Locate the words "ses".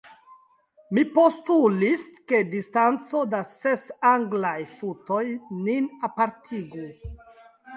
3.51-3.85